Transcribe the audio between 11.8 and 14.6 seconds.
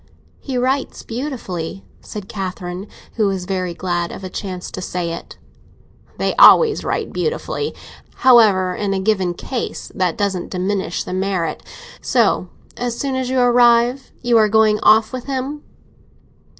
So, as soon as you arrive, you are